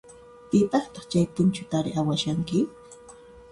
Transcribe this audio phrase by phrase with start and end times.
[0.49, 2.59] Pipaqtaq chay punchutari awashanki?